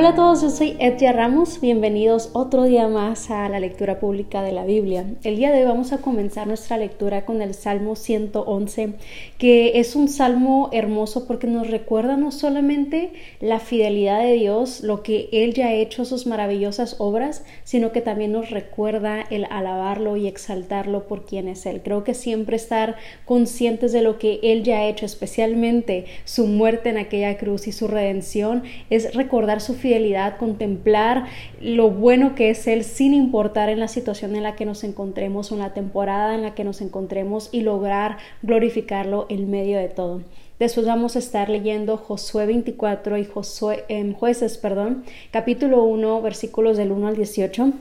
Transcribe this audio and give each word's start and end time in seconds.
Hola 0.00 0.08
a 0.08 0.14
todos, 0.14 0.40
yo 0.40 0.48
soy 0.48 0.78
Edja 0.78 1.12
Ramos. 1.12 1.60
Bienvenidos 1.60 2.30
otro 2.32 2.64
día 2.64 2.88
más 2.88 3.30
a 3.30 3.46
la 3.50 3.60
lectura 3.60 4.00
pública 4.00 4.42
de 4.42 4.50
la 4.50 4.64
Biblia. 4.64 5.04
El 5.24 5.36
día 5.36 5.52
de 5.52 5.58
hoy 5.58 5.68
vamos 5.68 5.92
a 5.92 5.98
comenzar 5.98 6.46
nuestra 6.46 6.78
lectura 6.78 7.26
con 7.26 7.42
el 7.42 7.52
Salmo 7.52 7.96
111, 7.96 8.94
que 9.36 9.78
es 9.78 9.96
un 9.96 10.08
salmo 10.08 10.70
hermoso 10.72 11.26
porque 11.26 11.46
nos 11.46 11.68
recuerda 11.68 12.16
no 12.16 12.32
solamente 12.32 13.12
la 13.40 13.60
fidelidad 13.60 14.22
de 14.22 14.32
Dios, 14.32 14.80
lo 14.80 15.02
que 15.02 15.28
Él 15.32 15.52
ya 15.52 15.66
ha 15.66 15.74
hecho, 15.74 16.06
sus 16.06 16.26
maravillosas 16.26 16.96
obras, 16.98 17.44
sino 17.64 17.92
que 17.92 18.00
también 18.00 18.32
nos 18.32 18.48
recuerda 18.48 19.20
el 19.28 19.46
alabarlo 19.50 20.16
y 20.16 20.28
exaltarlo 20.28 21.08
por 21.08 21.26
quien 21.26 21.46
es 21.46 21.66
Él. 21.66 21.82
Creo 21.84 22.04
que 22.04 22.14
siempre 22.14 22.56
estar 22.56 22.96
conscientes 23.26 23.92
de 23.92 24.00
lo 24.00 24.18
que 24.18 24.40
Él 24.42 24.62
ya 24.62 24.78
ha 24.78 24.86
hecho, 24.86 25.04
especialmente 25.04 26.06
su 26.24 26.46
muerte 26.46 26.88
en 26.88 26.96
aquella 26.96 27.36
cruz 27.36 27.66
y 27.66 27.72
su 27.72 27.86
redención, 27.86 28.62
es 28.88 29.14
recordar 29.14 29.60
su 29.60 29.74
fidelidad, 29.74 29.89
contemplar 30.38 31.26
lo 31.60 31.90
bueno 31.90 32.34
que 32.34 32.50
es 32.50 32.66
Él 32.66 32.84
sin 32.84 33.14
importar 33.14 33.68
en 33.68 33.80
la 33.80 33.88
situación 33.88 34.36
en 34.36 34.42
la 34.42 34.56
que 34.56 34.64
nos 34.66 34.84
encontremos, 34.84 35.52
en 35.52 35.58
la 35.58 35.74
temporada 35.74 36.34
en 36.34 36.42
la 36.42 36.54
que 36.54 36.64
nos 36.64 36.80
encontremos 36.80 37.48
y 37.52 37.62
lograr 37.62 38.18
glorificarlo 38.42 39.26
en 39.28 39.50
medio 39.50 39.78
de 39.78 39.88
todo. 39.88 40.22
Después 40.58 40.86
vamos 40.86 41.16
a 41.16 41.20
estar 41.20 41.48
leyendo 41.48 41.96
Josué 41.96 42.46
24 42.46 43.16
y 43.16 43.24
Josué, 43.24 43.84
en 43.88 44.12
jueces, 44.12 44.58
perdón, 44.58 45.04
capítulo 45.30 45.84
1, 45.84 46.20
versículos 46.20 46.76
del 46.76 46.92
1 46.92 47.08
al 47.08 47.16
18. 47.16 47.72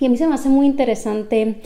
Y 0.00 0.06
a 0.06 0.08
mí 0.08 0.16
se 0.16 0.26
me 0.26 0.34
hace 0.34 0.50
muy 0.50 0.66
interesante 0.66 1.56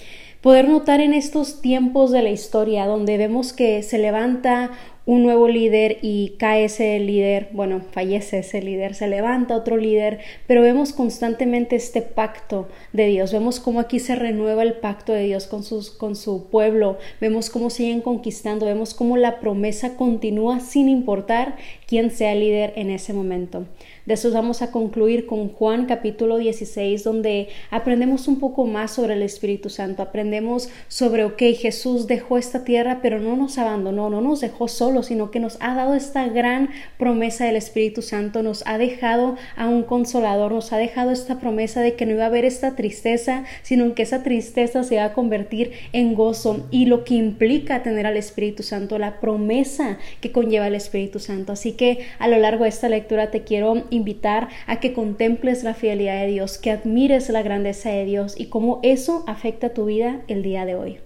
poder 0.41 0.69
notar 0.69 1.01
en 1.01 1.12
estos 1.12 1.61
tiempos 1.61 2.12
de 2.12 2.23
la 2.23 2.30
historia 2.30 2.87
donde 2.87 3.16
vemos 3.16 3.53
que 3.53 3.83
se 3.83 3.98
levanta 3.98 4.70
un 5.07 5.23
nuevo 5.23 5.49
líder 5.49 5.99
y 6.01 6.31
cae 6.39 6.65
ese 6.65 6.99
líder, 6.99 7.48
bueno, 7.53 7.83
fallece 7.92 8.39
ese 8.39 8.62
líder, 8.62 8.95
se 8.95 9.06
levanta 9.06 9.55
otro 9.55 9.77
líder, 9.77 10.20
pero 10.47 10.62
vemos 10.62 10.92
constantemente 10.92 11.77
este 11.77 12.01
pacto 12.01 12.69
de 12.92 13.06
Dios, 13.06 13.33
vemos 13.33 13.61
cómo 13.61 13.81
aquí 13.81 13.98
se 13.98 14.15
renueva 14.15 14.62
el 14.62 14.75
pacto 14.75 15.12
de 15.12 15.25
Dios 15.25 15.47
con, 15.47 15.62
sus, 15.62 15.91
con 15.91 16.17
su 16.17 16.47
pueblo, 16.47 16.98
vemos 17.20 17.51
cómo 17.51 17.69
siguen 17.69 18.01
conquistando, 18.01 18.65
vemos 18.65 18.95
cómo 18.95 19.19
la 19.19 19.41
promesa 19.41 19.97
continúa 19.97 20.61
sin 20.61 20.89
importar 20.89 21.56
quién 21.87 22.11
sea 22.11 22.34
líder 22.34 22.73
en 22.77 22.91
ese 22.91 23.12
momento. 23.12 23.67
De 24.06 24.15
eso 24.15 24.31
vamos 24.31 24.61
a 24.61 24.71
concluir 24.71 25.25
con 25.25 25.48
Juan 25.48 25.87
capítulo 25.87 26.37
16, 26.37 27.05
donde 27.05 27.48
aprendemos 27.71 28.28
un 28.28 28.39
poco 28.39 28.67
más 28.67 28.91
sobre 28.91 29.15
el 29.15 29.23
Espíritu 29.23 29.71
Santo. 29.71 30.03
Aprendemos 30.03 30.69
sobre, 30.89 31.25
ok, 31.25 31.41
Jesús 31.56 32.06
dejó 32.06 32.37
esta 32.37 32.65
tierra, 32.65 32.98
pero 33.00 33.19
no 33.19 33.34
nos 33.34 33.56
abandonó, 33.56 34.11
no 34.11 34.21
nos 34.21 34.41
dejó 34.41 34.69
solos, 34.69 34.94
sino 35.03 35.31
que 35.31 35.41
nos 35.41 35.56
ha 35.61 35.75
dado 35.75 35.95
esta 35.95 36.28
gran 36.28 36.70
promesa 36.98 37.45
del 37.45 37.56
Espíritu 37.56 38.03
Santo, 38.03 38.42
nos 38.42 38.67
ha 38.67 38.78
dejado 38.78 39.37
a 39.56 39.69
un 39.69 39.83
consolador, 39.83 40.53
nos 40.53 40.73
ha 40.73 40.78
dejado 40.78 41.11
esta 41.11 41.41
promesa 41.41 41.81
de 41.81 41.95
que 41.95 42.06
no 42.06 42.12
iba 42.12 42.25
a 42.25 42.28
haber 42.28 42.45
esta 42.45 42.77
tristeza, 42.77 43.45
sino 43.62 43.95
que 43.95 44.03
esa 44.03 44.22
tristeza 44.22 44.83
se 44.83 44.97
va 44.97 45.06
a 45.06 45.12
convertir 45.12 45.72
en 45.92 46.15
gozo 46.15 46.67
y 46.70 46.87
lo 46.87 47.05
que 47.05 47.15
implica 47.15 47.83
tener 47.83 48.06
al 48.06 48.17
Espíritu 48.17 48.62
Santo, 48.62 48.98
la 48.98 49.20
promesa 49.20 49.98
que 50.20 50.33
conlleva 50.33 50.67
el 50.67 50.75
Espíritu 50.75 51.19
Santo. 51.19 51.53
Así 51.53 51.72
que 51.72 52.06
a 52.19 52.28
lo 52.28 52.39
largo 52.39 52.65
de 52.65 52.70
esta 52.70 52.89
lectura 52.89 53.31
te 53.31 53.42
quiero 53.42 53.84
invitar 53.91 54.48
a 54.67 54.81
que 54.81 54.92
contemples 54.92 55.65
la 55.65 55.75
fidelidad 55.75 56.20
de 56.20 56.28
Dios, 56.28 56.59
que 56.59 56.70
admires 56.70 57.28
la 57.28 57.42
grandeza 57.42 57.91
de 57.91 58.05
Dios 58.05 58.34
y 58.39 58.47
cómo 58.47 58.81
eso 58.83 59.25
afecta 59.27 59.75
tu 59.75 59.87
vida 59.87 60.22
el 60.28 60.42
día 60.42 60.65
de 60.65 60.75
hoy. 60.75 60.98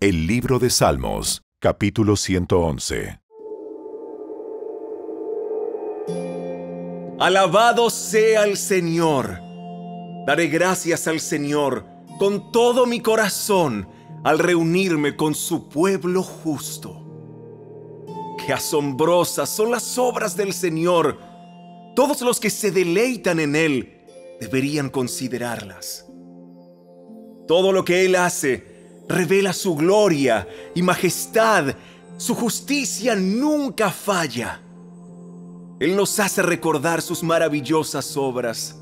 El 0.00 0.26
libro 0.26 0.58
de 0.58 0.68
Salmos, 0.68 1.42
capítulo 1.62 2.16
111. 2.16 3.20
Alabado 7.20 7.88
sea 7.88 8.42
el 8.42 8.56
Señor. 8.56 9.38
Daré 10.26 10.48
gracias 10.48 11.06
al 11.06 11.20
Señor 11.20 11.86
con 12.18 12.50
todo 12.50 12.84
mi 12.84 12.98
corazón 12.98 13.88
al 14.24 14.40
reunirme 14.40 15.14
con 15.14 15.36
su 15.36 15.68
pueblo 15.68 16.24
justo. 16.24 17.00
Qué 18.44 18.52
asombrosas 18.52 19.48
son 19.48 19.70
las 19.70 19.96
obras 19.98 20.36
del 20.36 20.52
Señor. 20.52 21.16
Todos 21.94 22.22
los 22.22 22.40
que 22.40 22.50
se 22.50 22.72
deleitan 22.72 23.38
en 23.38 23.54
Él 23.54 24.00
deberían 24.40 24.90
considerarlas. 24.90 26.10
Todo 27.46 27.70
lo 27.70 27.84
que 27.84 28.04
Él 28.04 28.16
hace 28.16 28.71
revela 29.12 29.52
su 29.52 29.76
gloria 29.76 30.48
y 30.74 30.82
majestad. 30.82 31.74
Su 32.16 32.34
justicia 32.34 33.14
nunca 33.14 33.90
falla. 33.90 34.60
Él 35.78 35.96
nos 35.96 36.18
hace 36.18 36.42
recordar 36.42 37.02
sus 37.02 37.22
maravillosas 37.22 38.16
obras. 38.16 38.76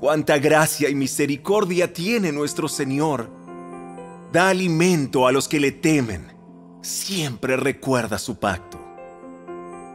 Cuánta 0.00 0.38
gracia 0.38 0.88
y 0.88 0.94
misericordia 0.94 1.92
tiene 1.92 2.32
nuestro 2.32 2.68
Señor. 2.68 3.30
Da 4.32 4.48
alimento 4.48 5.26
a 5.26 5.32
los 5.32 5.46
que 5.46 5.60
le 5.60 5.72
temen 5.72 6.32
siempre 6.80 7.56
recuerda 7.56 8.18
su 8.18 8.38
pacto. 8.38 8.78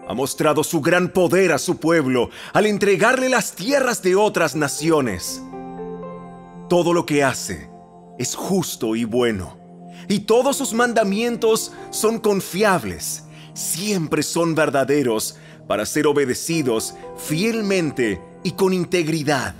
Ha 0.07 0.13
mostrado 0.13 0.63
su 0.63 0.79
gran 0.79 1.09
poder 1.09 1.51
a 1.51 1.57
su 1.57 1.77
pueblo 1.77 2.29
al 2.53 2.65
entregarle 2.65 3.27
las 3.27 3.53
tierras 3.53 4.01
de 4.01 4.15
otras 4.15 4.55
naciones. 4.55 5.41
Todo 6.69 6.93
lo 6.93 7.05
que 7.05 7.23
hace 7.23 7.76
es 8.17 8.35
justo 8.35 8.95
y 8.95 9.03
bueno, 9.03 9.57
y 10.07 10.19
todos 10.19 10.57
sus 10.57 10.73
mandamientos 10.73 11.71
son 11.91 12.19
confiables, 12.19 13.23
siempre 13.53 14.23
son 14.23 14.55
verdaderos 14.55 15.37
para 15.67 15.85
ser 15.85 16.07
obedecidos 16.07 16.95
fielmente 17.17 18.21
y 18.43 18.51
con 18.51 18.73
integridad. 18.73 19.55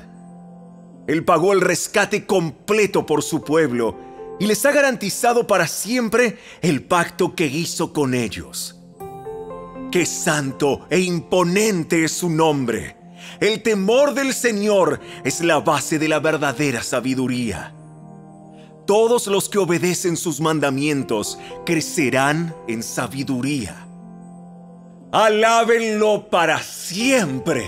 Él 1.08 1.24
pagó 1.24 1.54
el 1.54 1.62
rescate 1.62 2.26
completo 2.26 3.06
por 3.06 3.24
su 3.24 3.44
pueblo 3.44 3.96
y 4.40 4.46
les 4.46 4.66
ha 4.66 4.72
garantizado 4.72 5.48
para 5.48 5.68
siempre 5.68 6.38
el 6.62 6.84
pacto 6.84 7.36
que 7.36 7.48
hizo 7.48 7.94
con 7.94 8.14
ellos. 8.14 8.76
Qué 9.92 10.06
santo 10.06 10.86
e 10.90 11.00
imponente 11.00 12.04
es 12.04 12.12
su 12.12 12.30
nombre. 12.30 12.98
El 13.40 13.62
temor 13.64 14.14
del 14.14 14.34
Señor 14.34 15.00
es 15.24 15.42
la 15.42 15.60
base 15.60 15.98
de 15.98 16.08
la 16.08 16.20
verdadera 16.20 16.84
sabiduría. 16.84 17.77
Todos 18.88 19.28
los 19.28 19.50
que 19.50 19.58
obedecen 19.58 20.16
sus 20.16 20.40
mandamientos 20.40 21.38
crecerán 21.66 22.56
en 22.70 22.82
sabiduría. 22.82 23.86
Alábenlo 25.12 26.30
para 26.30 26.64
siempre. 26.64 27.66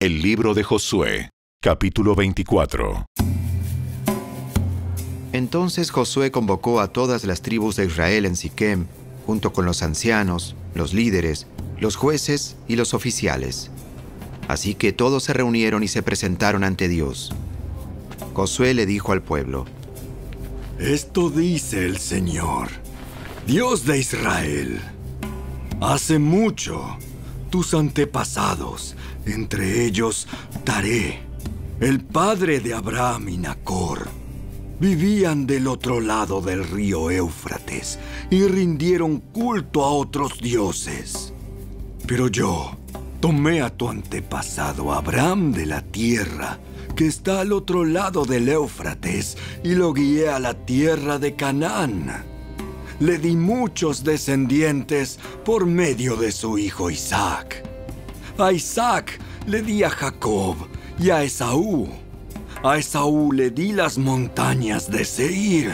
El 0.00 0.22
libro 0.22 0.54
de 0.54 0.62
Josué, 0.62 1.28
capítulo 1.60 2.14
24. 2.14 3.04
Entonces 5.34 5.90
Josué 5.90 6.30
convocó 6.30 6.80
a 6.80 6.94
todas 6.94 7.24
las 7.24 7.42
tribus 7.42 7.76
de 7.76 7.84
Israel 7.84 8.24
en 8.24 8.36
Siquem, 8.36 8.86
junto 9.26 9.52
con 9.52 9.66
los 9.66 9.82
ancianos, 9.82 10.56
los 10.78 10.94
líderes, 10.94 11.46
los 11.78 11.96
jueces 11.96 12.56
y 12.66 12.76
los 12.76 12.94
oficiales. 12.94 13.70
Así 14.48 14.74
que 14.74 14.94
todos 14.94 15.24
se 15.24 15.34
reunieron 15.34 15.82
y 15.82 15.88
se 15.88 16.02
presentaron 16.02 16.64
ante 16.64 16.88
Dios. 16.88 17.34
Josué 18.32 18.72
le 18.72 18.86
dijo 18.86 19.12
al 19.12 19.20
pueblo, 19.20 19.66
Esto 20.78 21.28
dice 21.28 21.84
el 21.84 21.98
Señor, 21.98 22.68
Dios 23.46 23.84
de 23.84 23.98
Israel. 23.98 24.80
Hace 25.80 26.18
mucho, 26.18 26.96
tus 27.50 27.74
antepasados 27.74 28.96
entre 29.26 29.84
ellos 29.84 30.26
Taré, 30.64 31.20
el 31.80 32.00
padre 32.00 32.60
de 32.60 32.74
Abraham 32.74 33.28
y 33.28 33.38
Nacor, 33.38 34.08
vivían 34.80 35.46
del 35.46 35.66
otro 35.66 36.00
lado 36.00 36.40
del 36.40 36.64
río 36.64 37.10
Éufrates 37.10 37.98
y 38.30 38.46
rindieron 38.46 39.18
culto 39.18 39.84
a 39.84 39.90
otros 39.90 40.38
dioses. 40.40 41.32
Pero 42.06 42.28
yo 42.28 42.76
tomé 43.20 43.60
a 43.60 43.70
tu 43.70 43.88
antepasado 43.88 44.92
Abraham 44.92 45.52
de 45.52 45.66
la 45.66 45.82
tierra, 45.82 46.58
que 46.96 47.06
está 47.06 47.40
al 47.40 47.52
otro 47.52 47.84
lado 47.84 48.24
del 48.24 48.48
Éufrates, 48.48 49.36
y 49.62 49.74
lo 49.74 49.92
guié 49.92 50.28
a 50.28 50.38
la 50.38 50.54
tierra 50.54 51.18
de 51.18 51.34
Canaán. 51.34 52.24
Le 53.00 53.18
di 53.18 53.36
muchos 53.36 54.02
descendientes 54.02 55.18
por 55.44 55.66
medio 55.66 56.16
de 56.16 56.32
su 56.32 56.58
hijo 56.58 56.90
Isaac. 56.90 57.64
A 58.38 58.52
Isaac 58.52 59.20
le 59.46 59.62
di 59.62 59.82
a 59.82 59.90
Jacob 59.90 60.56
y 60.98 61.10
a 61.10 61.22
Esaú. 61.22 61.88
A 62.62 62.76
Esaú 62.76 63.30
le 63.30 63.50
di 63.50 63.72
las 63.72 63.98
montañas 63.98 64.90
de 64.90 65.04
Seir, 65.04 65.70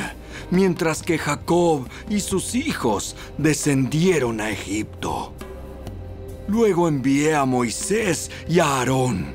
mientras 0.51 1.03
que 1.03 1.17
Jacob 1.17 1.89
y 2.11 2.21
sus 2.21 2.55
hijos 2.55 3.17
descendieron 3.39 4.39
a 4.39 4.51
Egipto. 4.51 5.33
Luego 6.47 6.87
envié 6.87 7.35
a 7.35 7.47
Moisés 7.47 8.31
y 8.47 8.59
a 8.59 8.67
Aarón, 8.67 9.33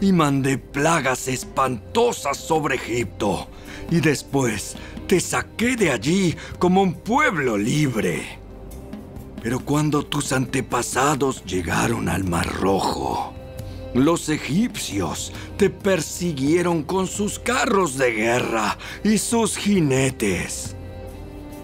y 0.00 0.12
mandé 0.12 0.56
plagas 0.56 1.26
espantosas 1.26 2.36
sobre 2.36 2.76
Egipto. 2.76 3.48
Y 3.90 3.98
después 3.98 4.76
te 5.08 5.18
saqué 5.18 5.74
de 5.74 5.90
allí 5.90 6.36
como 6.60 6.80
un 6.80 6.94
pueblo 6.94 7.58
libre. 7.58 8.38
Pero 9.42 9.58
cuando 9.58 10.04
tus 10.04 10.32
antepasados 10.32 11.44
llegaron 11.44 12.08
al 12.08 12.22
Mar 12.22 12.46
Rojo, 12.46 13.34
los 13.94 14.28
egipcios 14.28 15.32
te 15.56 15.70
persiguieron 15.70 16.82
con 16.82 17.06
sus 17.06 17.38
carros 17.38 17.96
de 17.96 18.10
guerra 18.12 18.76
y 19.04 19.18
sus 19.18 19.56
jinetes. 19.56 20.74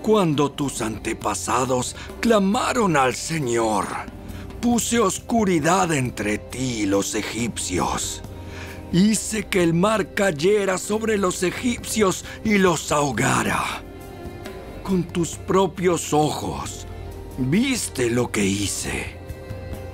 Cuando 0.03 0.51
tus 0.51 0.81
antepasados 0.81 1.97
clamaron 2.21 2.97
al 2.97 3.15
Señor, 3.15 3.87
puse 4.61 5.01
oscuridad 5.01 5.93
entre 5.93 6.39
ti 6.39 6.83
y 6.83 6.87
los 6.87 7.15
egipcios. 7.15 8.23
Hice 8.93 9.47
que 9.47 9.63
el 9.63 9.75
mar 9.75 10.15
cayera 10.15 10.79
sobre 10.79 11.19
los 11.19 11.43
egipcios 11.43 12.25
y 12.45 12.59
los 12.59 12.93
ahogara. 12.93 13.83
Con 14.85 15.05
tus 15.05 15.37
propios 15.37 16.13
ojos 16.13 16.87
viste 17.39 18.09
lo 18.09 18.31
que 18.31 18.45
hice. 18.45 19.17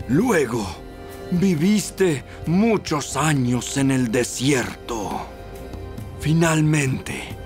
Luego 0.08 0.85
viviste 1.30 2.24
muchos 2.46 3.16
años 3.16 3.76
en 3.76 3.90
el 3.90 4.10
desierto. 4.10 5.26
Finalmente, 6.20 7.36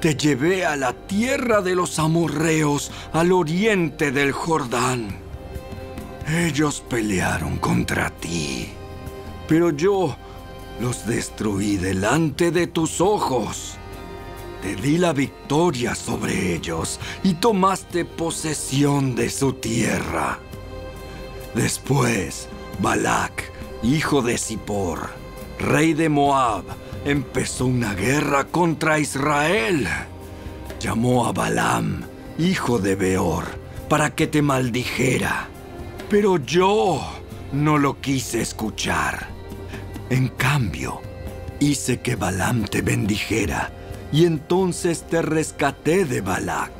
te 0.00 0.14
llevé 0.16 0.66
a 0.66 0.76
la 0.76 0.92
tierra 0.92 1.62
de 1.62 1.74
los 1.74 1.98
amorreos 1.98 2.90
al 3.12 3.32
oriente 3.32 4.10
del 4.10 4.32
Jordán. 4.32 5.16
Ellos 6.28 6.82
pelearon 6.88 7.58
contra 7.58 8.10
ti, 8.10 8.68
pero 9.48 9.70
yo 9.70 10.16
los 10.80 11.06
destruí 11.06 11.76
delante 11.76 12.50
de 12.50 12.66
tus 12.66 13.00
ojos. 13.00 13.76
Te 14.62 14.76
di 14.76 14.96
la 14.98 15.12
victoria 15.12 15.94
sobre 15.94 16.54
ellos 16.54 17.00
y 17.24 17.34
tomaste 17.34 18.04
posesión 18.04 19.14
de 19.14 19.28
su 19.28 19.54
tierra. 19.54 20.38
Después, 21.54 22.48
Balak, 22.80 23.50
hijo 23.82 24.22
de 24.22 24.38
Zippor, 24.38 25.10
rey 25.58 25.94
de 25.94 26.08
Moab, 26.08 26.64
empezó 27.04 27.66
una 27.66 27.94
guerra 27.94 28.44
contra 28.44 28.98
Israel. 28.98 29.88
Llamó 30.80 31.26
a 31.26 31.32
Balaam, 31.32 32.02
hijo 32.38 32.78
de 32.78 32.96
Beor, 32.96 33.44
para 33.88 34.14
que 34.14 34.26
te 34.26 34.42
maldijera. 34.42 35.48
Pero 36.08 36.38
yo 36.38 37.00
no 37.52 37.78
lo 37.78 38.00
quise 38.00 38.40
escuchar. 38.40 39.28
En 40.10 40.28
cambio, 40.28 41.00
hice 41.60 42.00
que 42.00 42.16
Balaam 42.16 42.64
te 42.64 42.82
bendijera 42.82 43.72
y 44.12 44.26
entonces 44.26 45.04
te 45.08 45.22
rescaté 45.22 46.04
de 46.04 46.20
Balac. 46.20 46.72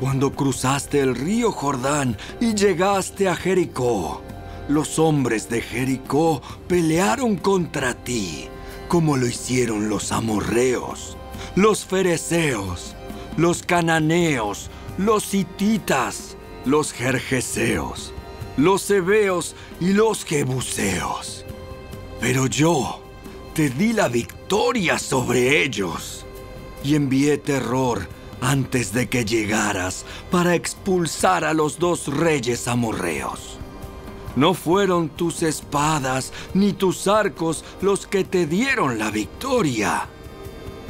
Cuando 0.00 0.32
cruzaste 0.32 1.00
el 1.00 1.14
río 1.14 1.52
Jordán 1.52 2.16
y 2.40 2.54
llegaste 2.54 3.28
a 3.28 3.36
Jericó, 3.36 4.22
los 4.70 5.00
hombres 5.00 5.48
de 5.48 5.60
Jericó 5.60 6.40
pelearon 6.68 7.36
contra 7.36 7.94
ti, 7.94 8.48
como 8.88 9.16
lo 9.16 9.26
hicieron 9.26 9.88
los 9.88 10.12
amorreos, 10.12 11.16
los 11.56 11.84
fereceos, 11.84 12.94
los 13.36 13.62
cananeos, 13.62 14.70
los 14.96 15.34
hititas, 15.34 16.36
los 16.64 16.92
jerjeseos, 16.92 18.12
los 18.56 18.88
hebeos 18.90 19.56
y 19.80 19.92
los 19.92 20.24
jebuseos. 20.24 21.44
Pero 22.20 22.46
yo 22.46 23.00
te 23.54 23.70
di 23.70 23.92
la 23.92 24.08
victoria 24.08 24.98
sobre 25.00 25.64
ellos 25.64 26.24
y 26.84 26.94
envié 26.94 27.38
terror 27.38 28.08
antes 28.40 28.92
de 28.92 29.08
que 29.08 29.24
llegaras 29.24 30.04
para 30.30 30.54
expulsar 30.54 31.44
a 31.44 31.54
los 31.54 31.78
dos 31.78 32.06
reyes 32.06 32.68
amorreos. 32.68 33.49
No 34.36 34.54
fueron 34.54 35.08
tus 35.08 35.42
espadas 35.42 36.32
ni 36.54 36.72
tus 36.72 37.08
arcos 37.08 37.64
los 37.82 38.06
que 38.06 38.24
te 38.24 38.46
dieron 38.46 38.98
la 38.98 39.10
victoria. 39.10 40.08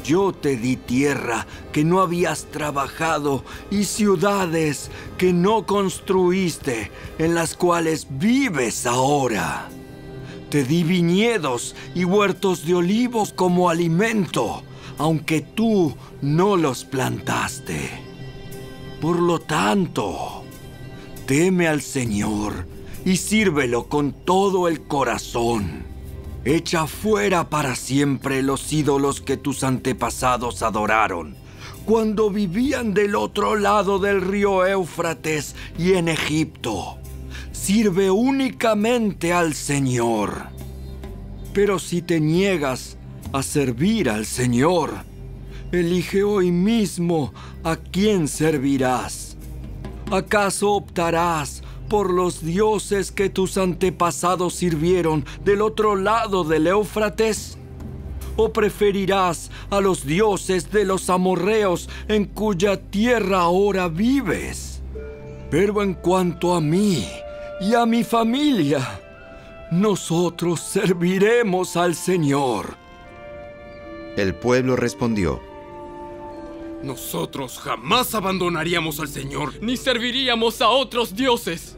Yo 0.05 0.33
te 0.33 0.57
di 0.57 0.77
tierra 0.77 1.47
que 1.73 1.85
no 1.85 2.01
habías 2.01 2.47
trabajado 2.47 3.45
y 3.71 3.85
ciudades 3.85 4.91
que 5.19 5.33
no 5.33 5.67
construiste, 5.67 6.91
en 7.19 7.35
las 7.35 7.55
cuales 7.55 8.07
vives 8.11 8.87
ahora. 8.87 9.69
Te 10.49 10.65
di 10.65 10.83
viñedos 10.83 11.75
y 11.95 12.05
huertos 12.05 12.65
de 12.67 12.75
olivos 12.75 13.33
como 13.33 13.69
alimento, 13.69 14.63
aunque 14.99 15.43
tú 15.43 15.95
no 16.23 16.57
los 16.57 16.85
plantaste. 16.85 17.91
Por 19.01 19.21
lo 19.21 19.39
tanto, 19.39 20.45
teme 21.27 21.69
al 21.69 21.83
Señor 21.83 22.67
y 23.05 23.17
sírvelo 23.17 23.89
con 23.89 24.13
todo 24.13 24.69
el 24.69 24.83
corazón. 24.83 25.85
Echa 26.45 26.87
fuera 26.87 27.51
para 27.51 27.75
siempre 27.75 28.43
los 28.43 28.73
ídolos 28.73 29.21
que 29.21 29.37
tus 29.37 29.63
antepasados 29.63 30.63
adoraron 30.63 31.37
cuando 31.85 32.31
vivían 32.31 32.95
del 32.95 33.17
otro 33.17 33.57
lado 33.57 33.99
del 33.99 34.21
río 34.21 34.65
Éufrates 34.67 35.57
y 35.79 35.95
en 35.95 36.09
Egipto 36.09 36.99
sirve 37.53 38.11
únicamente 38.11 39.33
al 39.33 39.55
Señor. 39.55 40.49
Pero 41.53 41.79
si 41.79 42.01
te 42.01 42.21
niegas 42.21 42.97
a 43.33 43.43
servir 43.43 44.09
al 44.09 44.25
Señor, 44.25 45.05
elige 45.73 46.23
hoy 46.23 46.53
mismo 46.53 47.33
a 47.65 47.77
quién 47.77 48.29
servirás. 48.29 49.37
¿Acaso 50.11 50.73
optarás 50.73 51.60
por 51.91 52.11
los 52.11 52.43
dioses 52.43 53.13
que 53.13 53.29
tus 53.29 53.59
antepasados 53.59 54.55
sirvieron 54.55 55.27
del 55.45 55.61
otro 55.61 55.95
lado 55.95 56.45
del 56.45 56.67
Éufrates? 56.67 57.59
¿O 58.37 58.51
preferirás 58.55 59.51
a 59.69 59.83
los 59.83 60.07
dioses 60.07 60.71
de 60.71 60.87
los 60.87 61.11
amorreos 61.11 61.91
en 62.09 62.25
cuya 62.25 62.81
tierra 62.81 63.41
ahora 63.41 63.89
vives? 63.89 64.81
Pero 65.51 65.83
en 65.83 65.93
cuanto 65.93 66.55
a 66.55 66.63
mí, 66.63 67.07
y 67.61 67.75
a 67.75 67.85
mi 67.85 68.03
familia. 68.03 69.01
Nosotros 69.71 70.61
serviremos 70.61 71.77
al 71.77 71.95
Señor. 71.95 72.77
El 74.17 74.35
pueblo 74.35 74.75
respondió, 74.75 75.41
Nosotros 76.83 77.59
jamás 77.59 78.15
abandonaríamos 78.15 78.99
al 78.99 79.09
Señor, 79.09 79.63
ni 79.63 79.77
serviríamos 79.77 80.61
a 80.63 80.71
otros 80.71 81.15
dioses. 81.15 81.77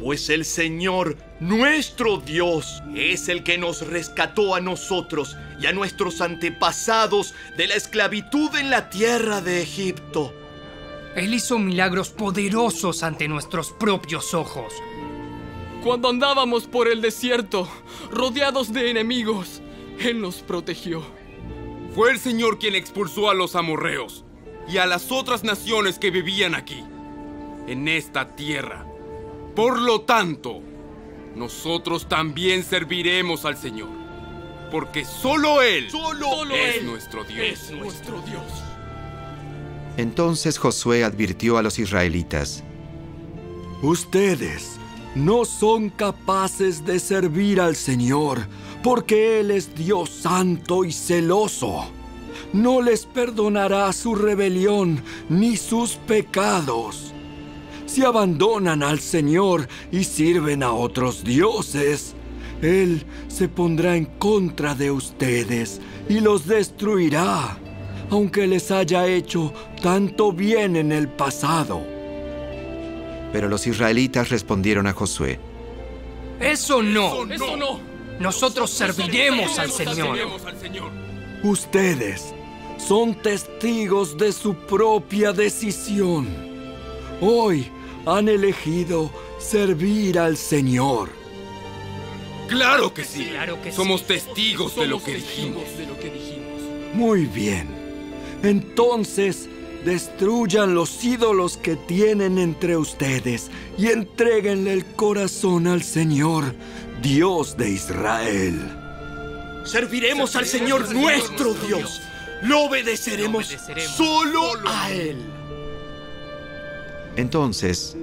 Pues 0.00 0.30
el 0.30 0.46
Señor, 0.46 1.18
nuestro 1.40 2.16
Dios, 2.16 2.82
es 2.94 3.28
el 3.28 3.44
que 3.44 3.58
nos 3.58 3.86
rescató 3.86 4.54
a 4.54 4.60
nosotros 4.62 5.36
y 5.60 5.66
a 5.66 5.74
nuestros 5.74 6.22
antepasados 6.22 7.34
de 7.58 7.66
la 7.66 7.74
esclavitud 7.74 8.56
en 8.56 8.70
la 8.70 8.88
tierra 8.88 9.42
de 9.42 9.60
Egipto. 9.60 10.32
Él 11.14 11.34
hizo 11.34 11.58
milagros 11.58 12.08
poderosos 12.08 13.02
ante 13.02 13.28
nuestros 13.28 13.72
propios 13.72 14.32
ojos. 14.32 14.72
Cuando 15.84 16.08
andábamos 16.08 16.66
por 16.66 16.88
el 16.88 17.02
desierto, 17.02 17.68
rodeados 18.10 18.72
de 18.72 18.90
enemigos, 18.90 19.60
Él 19.98 20.22
nos 20.22 20.36
protegió. 20.36 21.02
Fue 21.94 22.10
el 22.10 22.18
Señor 22.18 22.58
quien 22.58 22.74
expulsó 22.74 23.28
a 23.28 23.34
los 23.34 23.54
amorreos 23.54 24.24
y 24.66 24.78
a 24.78 24.86
las 24.86 25.12
otras 25.12 25.44
naciones 25.44 25.98
que 25.98 26.10
vivían 26.10 26.54
aquí, 26.54 26.82
en 27.66 27.86
esta 27.86 28.34
tierra. 28.34 28.89
Por 29.60 29.78
lo 29.78 30.00
tanto, 30.00 30.62
nosotros 31.36 32.08
también 32.08 32.64
serviremos 32.64 33.44
al 33.44 33.58
Señor, 33.58 33.90
porque 34.70 35.04
solo 35.04 35.60
Él, 35.60 35.90
Solo 35.90 36.46
es 36.46 36.76
Él 36.76 36.86
nuestro 36.86 37.24
Dios. 37.24 37.46
es 37.46 37.70
nuestro 37.70 38.22
Dios. 38.22 38.42
Entonces 39.98 40.56
Josué 40.56 41.04
advirtió 41.04 41.58
a 41.58 41.62
los 41.62 41.78
israelitas, 41.78 42.64
Ustedes 43.82 44.78
no 45.14 45.44
son 45.44 45.90
capaces 45.90 46.86
de 46.86 46.98
servir 46.98 47.60
al 47.60 47.76
Señor, 47.76 48.46
porque 48.82 49.40
Él 49.40 49.50
es 49.50 49.74
Dios 49.74 50.08
santo 50.08 50.86
y 50.86 50.92
celoso. 50.92 51.84
No 52.54 52.80
les 52.80 53.04
perdonará 53.04 53.92
su 53.92 54.14
rebelión 54.14 55.04
ni 55.28 55.58
sus 55.58 55.96
pecados. 55.96 57.12
Si 57.90 58.04
abandonan 58.04 58.84
al 58.84 59.00
Señor 59.00 59.66
y 59.90 60.04
sirven 60.04 60.62
a 60.62 60.72
otros 60.72 61.24
dioses, 61.24 62.14
Él 62.62 63.04
se 63.26 63.48
pondrá 63.48 63.96
en 63.96 64.04
contra 64.04 64.76
de 64.76 64.92
ustedes 64.92 65.80
y 66.08 66.20
los 66.20 66.46
destruirá, 66.46 67.58
aunque 68.08 68.46
les 68.46 68.70
haya 68.70 69.08
hecho 69.08 69.52
tanto 69.82 70.30
bien 70.30 70.76
en 70.76 70.92
el 70.92 71.08
pasado. 71.08 71.82
pero 73.32 73.48
los 73.48 73.66
israelitas 73.66 74.28
respondieron 74.28 74.86
a 74.86 74.92
Josué, 74.92 75.40
Eso 76.38 76.84
no. 76.84 77.24
Eso 77.28 77.56
no. 77.56 77.80
Nosotros 78.20 78.70
serviremos 78.70 79.58
al 79.58 79.72
Señor. 79.72 80.16
Ustedes 81.42 82.32
son 82.78 83.16
testigos 83.16 84.16
de 84.16 84.30
su 84.30 84.54
propia 84.54 85.32
decisión. 85.32 86.28
Hoy 87.20 87.66
han 88.06 88.28
elegido 88.28 89.10
servir 89.38 90.18
al 90.18 90.36
Señor. 90.36 91.10
Claro 92.48 92.92
que 92.92 93.04
sí. 93.04 93.26
Claro 93.26 93.60
que 93.62 93.70
sí. 93.70 93.76
Somos 93.76 94.06
testigos 94.06 94.74
de 94.76 94.86
lo 94.86 95.02
que 95.02 95.14
dijimos. 95.14 95.64
Muy 96.94 97.26
bien. 97.26 97.68
Entonces, 98.42 99.48
destruyan 99.84 100.74
los 100.74 101.04
ídolos 101.04 101.56
que 101.56 101.76
tienen 101.76 102.38
entre 102.38 102.76
ustedes 102.76 103.50
y 103.78 103.88
entréguenle 103.88 104.72
el 104.72 104.84
corazón 104.84 105.66
al 105.66 105.82
Señor, 105.82 106.54
Dios 107.00 107.56
de 107.56 107.70
Israel. 107.70 108.58
Serviremos 109.64 110.34
al 110.36 110.46
Señor 110.46 110.92
nuestro 110.92 111.54
Dios. 111.54 112.00
Lo 112.42 112.62
obedeceremos 112.62 113.54
solo 113.96 114.52
a 114.66 114.90
Él. 114.90 115.39
Entonces, 117.20 117.98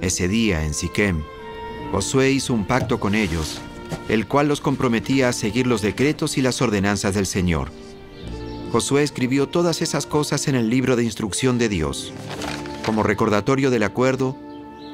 ese 0.00 0.26
día 0.26 0.64
en 0.64 0.72
Siquem, 0.72 1.22
Josué 1.92 2.30
hizo 2.30 2.54
un 2.54 2.66
pacto 2.66 2.98
con 2.98 3.14
ellos, 3.14 3.60
el 4.08 4.26
cual 4.26 4.48
los 4.48 4.62
comprometía 4.62 5.28
a 5.28 5.34
seguir 5.34 5.66
los 5.66 5.82
decretos 5.82 6.38
y 6.38 6.42
las 6.42 6.62
ordenanzas 6.62 7.14
del 7.14 7.26
Señor. 7.26 7.70
Josué 8.72 9.02
escribió 9.02 9.48
todas 9.48 9.82
esas 9.82 10.06
cosas 10.06 10.48
en 10.48 10.54
el 10.54 10.70
libro 10.70 10.96
de 10.96 11.04
instrucción 11.04 11.58
de 11.58 11.68
Dios. 11.68 12.14
Como 12.86 13.02
recordatorio 13.02 13.70
del 13.70 13.82
acuerdo, 13.82 14.34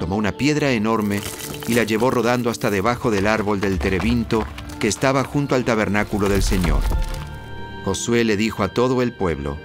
tomó 0.00 0.16
una 0.16 0.32
piedra 0.32 0.72
enorme 0.72 1.20
y 1.68 1.74
la 1.74 1.84
llevó 1.84 2.10
rodando 2.10 2.50
hasta 2.50 2.70
debajo 2.70 3.12
del 3.12 3.28
árbol 3.28 3.60
del 3.60 3.78
terebinto 3.78 4.44
que 4.80 4.88
estaba 4.88 5.22
junto 5.22 5.54
al 5.54 5.64
tabernáculo 5.64 6.28
del 6.28 6.42
Señor. 6.42 6.80
Josué 7.84 8.24
le 8.24 8.36
dijo 8.36 8.64
a 8.64 8.68
todo 8.74 9.00
el 9.00 9.12
pueblo, 9.12 9.58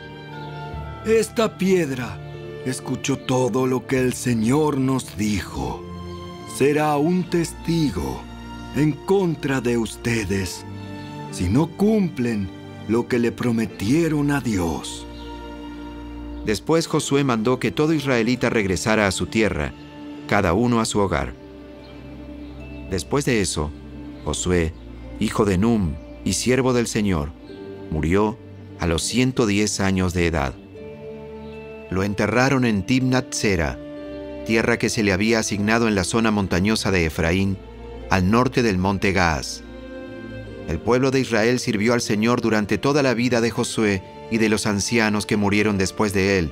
Esta 1.06 1.58
piedra 1.58 2.20
escuchó 2.66 3.18
todo 3.18 3.68
lo 3.68 3.86
que 3.86 4.00
el 4.00 4.14
Señor 4.14 4.78
nos 4.78 5.18
dijo. 5.18 5.84
Será 6.58 6.98
un 6.98 7.30
testigo 7.30 8.22
en 8.76 8.92
contra 8.92 9.62
de 9.62 9.78
ustedes 9.78 10.66
si 11.32 11.50
no 11.50 11.68
cumplen 11.68 12.50
lo 12.88 13.08
que 13.08 13.20
le 13.20 13.32
prometieron 13.32 14.32
a 14.32 14.42
Dios. 14.42 15.06
Después 16.46 16.88
Josué 16.88 17.24
mandó 17.24 17.60
que 17.60 17.72
todo 17.72 17.94
israelita 17.94 18.50
regresara 18.50 19.08
a 19.08 19.12
su 19.12 19.28
tierra, 19.28 19.74
cada 20.28 20.54
uno 20.54 20.80
a 20.80 20.86
su 20.86 21.00
hogar. 21.00 21.34
Después 22.90 23.26
de 23.26 23.42
eso, 23.42 23.72
Josué, 24.24 24.74
hijo 25.20 25.46
de 25.46 25.58
Num 25.58 25.96
y 26.24 26.34
siervo 26.34 26.74
del 26.74 26.88
Señor, 26.88 27.32
murió 27.92 28.38
a 28.80 28.88
los 28.88 29.04
110 29.04 29.80
años 29.80 30.14
de 30.14 30.28
edad. 30.28 30.54
Lo 31.96 32.04
enterraron 32.04 32.66
en 32.66 32.84
Timnat 32.84 33.32
Sera, 33.32 33.80
tierra 34.46 34.78
que 34.78 34.90
se 34.90 35.02
le 35.02 35.14
había 35.14 35.40
asignado 35.40 35.88
en 35.88 35.96
la 35.96 36.04
zona 36.04 36.30
montañosa 36.30 36.92
de 36.92 37.06
Efraín, 37.06 37.58
al 38.10 38.30
norte 38.30 38.64
del 38.64 38.78
monte 38.78 39.14
Gaas. 39.14 39.64
El 40.68 40.78
pueblo 40.78 41.10
de 41.10 41.22
Israel 41.22 41.58
sirvió 41.58 41.94
al 41.94 42.02
Señor 42.02 42.42
durante 42.42 42.78
toda 42.78 43.02
la 43.02 43.14
vida 43.14 43.40
de 43.40 43.50
Josué 43.50 44.04
y 44.30 44.40
de 44.40 44.50
los 44.50 44.66
ancianos 44.66 45.25
que 45.25 45.38
murieron 45.38 45.78
después 45.78 46.12
de 46.12 46.38
él, 46.38 46.52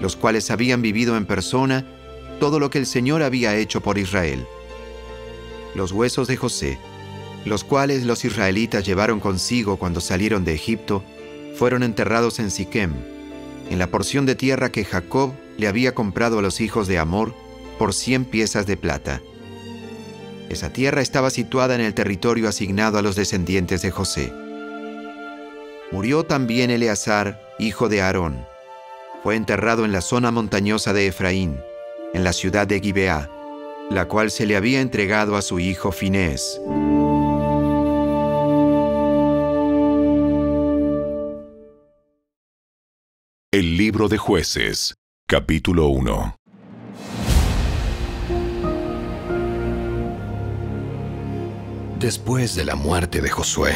los 0.00 0.16
cuales 0.16 0.50
habían 0.50 0.82
vivido 0.82 1.16
en 1.16 1.24
persona 1.24 1.86
todo 2.40 2.58
lo 2.58 2.68
que 2.68 2.78
el 2.78 2.86
Señor 2.86 3.22
había 3.22 3.54
hecho 3.54 3.80
por 3.82 3.96
Israel. 3.96 4.44
Los 5.76 5.92
huesos 5.92 6.26
de 6.26 6.36
José, 6.36 6.80
los 7.44 7.62
cuales 7.62 8.02
los 8.02 8.24
israelitas 8.24 8.84
llevaron 8.84 9.20
consigo 9.20 9.76
cuando 9.76 10.00
salieron 10.00 10.44
de 10.44 10.54
Egipto, 10.54 11.04
fueron 11.54 11.84
enterrados 11.84 12.40
en 12.40 12.50
Siquem, 12.50 13.19
en 13.70 13.78
la 13.78 13.86
porción 13.86 14.26
de 14.26 14.34
tierra 14.34 14.70
que 14.70 14.84
Jacob 14.84 15.32
le 15.56 15.68
había 15.68 15.94
comprado 15.94 16.40
a 16.40 16.42
los 16.42 16.60
hijos 16.60 16.88
de 16.88 16.98
Amor 16.98 17.34
por 17.78 17.94
cien 17.94 18.24
piezas 18.24 18.66
de 18.66 18.76
plata. 18.76 19.22
Esa 20.50 20.72
tierra 20.72 21.00
estaba 21.00 21.30
situada 21.30 21.76
en 21.76 21.80
el 21.80 21.94
territorio 21.94 22.48
asignado 22.48 22.98
a 22.98 23.02
los 23.02 23.14
descendientes 23.14 23.80
de 23.82 23.92
José. 23.92 24.32
Murió 25.92 26.24
también 26.24 26.70
Eleazar, 26.70 27.40
hijo 27.58 27.88
de 27.88 28.02
Aarón. 28.02 28.44
Fue 29.22 29.36
enterrado 29.36 29.84
en 29.84 29.92
la 29.92 30.00
zona 30.00 30.32
montañosa 30.32 30.92
de 30.92 31.06
Efraín, 31.06 31.60
en 32.12 32.24
la 32.24 32.32
ciudad 32.32 32.66
de 32.66 32.80
Gibeá, 32.80 33.30
la 33.90 34.06
cual 34.06 34.30
se 34.30 34.46
le 34.46 34.56
había 34.56 34.80
entregado 34.80 35.36
a 35.36 35.42
su 35.42 35.60
hijo 35.60 35.92
Finés. 35.92 36.60
El 43.52 43.76
libro 43.76 44.06
de 44.06 44.16
jueces, 44.16 44.94
capítulo 45.26 45.88
1. 45.88 46.36
Después 51.98 52.54
de 52.54 52.64
la 52.64 52.76
muerte 52.76 53.20
de 53.20 53.28
Josué, 53.28 53.72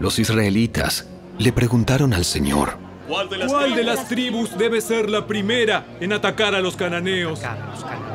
los 0.00 0.18
israelitas 0.18 1.08
le 1.38 1.52
preguntaron 1.52 2.14
al 2.14 2.24
Señor, 2.24 2.78
¿Cuál 3.06 3.28
de 3.28 3.84
las 3.84 4.08
tribus 4.08 4.58
debe 4.58 4.80
ser 4.80 5.08
la 5.08 5.28
primera 5.28 5.86
en 6.00 6.12
atacar 6.12 6.56
a 6.56 6.60
los 6.60 6.74
cananeos? 6.74 7.40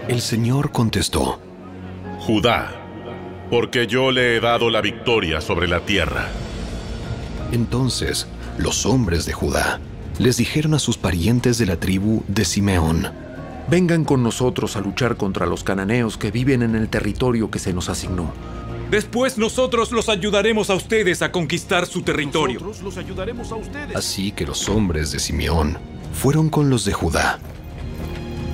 el 0.10 0.20
Señor 0.20 0.74
contestó, 0.74 1.40
Judá, 2.20 2.70
porque 3.50 3.88
yo 3.88 4.12
le 4.12 4.36
he 4.36 4.42
dado 4.42 4.70
la 4.70 4.82
victoria 4.82 5.40
sobre 5.40 5.70
la 5.70 5.80
tierra. 5.86 6.28
entonces 7.54 8.28
los 8.58 8.86
hombres 8.86 9.26
de 9.26 9.32
Judá 9.32 9.80
les 10.22 10.38
dijeron 10.38 10.76
a 10.76 10.80
sus 10.80 11.00
parientes 11.00 11.58
de 11.58 11.66
la 11.66 11.78
tribu 11.78 12.24
de 12.28 12.46
Simeón, 12.46 13.12
Vengan 13.70 14.04
con 14.04 14.22
nosotros 14.22 14.76
a 14.76 14.82
luchar 14.82 15.18
contra 15.18 15.46
los 15.46 15.64
cananeos 15.64 16.18
que 16.18 16.30
viven 16.30 16.62
en 16.62 16.76
el 16.76 16.90
territorio 16.90 17.50
que 17.50 17.58
se 17.58 17.74
nos 17.74 17.90
asignó. 17.90 18.32
Después 18.92 19.38
nosotros 19.38 19.92
los 19.92 20.10
ayudaremos 20.10 20.70
a 20.70 20.76
ustedes 20.76 21.22
a 21.22 21.32
conquistar 21.32 21.86
su 21.86 22.02
territorio. 22.02 22.60
los 22.84 22.98
ayudaremos 22.98 23.52
a 23.52 23.56
ustedes. 23.56 23.96
Así 23.96 24.32
que 24.32 24.46
los 24.46 24.68
hombres 24.68 25.12
de 25.12 25.20
Simeón 25.20 25.78
fueron 26.14 26.50
con 26.50 26.70
los 26.70 26.86
de 26.86 26.94
Judá. 26.94 27.40